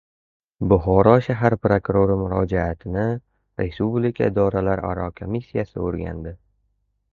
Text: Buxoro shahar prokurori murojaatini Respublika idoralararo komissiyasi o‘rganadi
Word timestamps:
Buxoro 0.69 1.11
shahar 1.25 1.55
prokurori 1.65 2.15
murojaatini 2.21 3.05
Respublika 3.63 4.31
idoralararo 4.33 5.09
komissiyasi 5.23 5.83
o‘rganadi 5.89 6.37